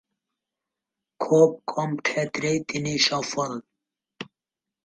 [1.19, 3.51] খুব কম ক্ষেত্রেই তিনি সফল।